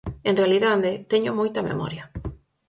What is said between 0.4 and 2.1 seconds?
realidade, teño moita memoria.